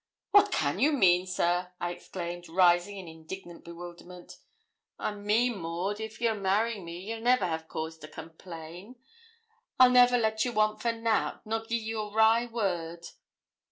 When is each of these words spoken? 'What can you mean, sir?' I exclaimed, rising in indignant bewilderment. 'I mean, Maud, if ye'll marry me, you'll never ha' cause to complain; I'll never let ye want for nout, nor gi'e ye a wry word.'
'What 0.31 0.51
can 0.51 0.79
you 0.79 0.93
mean, 0.93 1.27
sir?' 1.27 1.71
I 1.79 1.91
exclaimed, 1.91 2.49
rising 2.49 2.97
in 2.97 3.07
indignant 3.07 3.63
bewilderment. 3.63 4.39
'I 4.97 5.11
mean, 5.13 5.59
Maud, 5.59 5.99
if 5.99 6.19
ye'll 6.19 6.33
marry 6.39 6.79
me, 6.79 6.97
you'll 6.97 7.21
never 7.21 7.45
ha' 7.45 7.67
cause 7.67 7.99
to 7.99 8.07
complain; 8.07 8.95
I'll 9.79 9.91
never 9.91 10.17
let 10.17 10.43
ye 10.43 10.49
want 10.49 10.81
for 10.81 10.91
nout, 10.91 11.45
nor 11.45 11.59
gi'e 11.63 11.77
ye 11.77 11.93
a 11.93 12.03
wry 12.09 12.47
word.' 12.47 13.05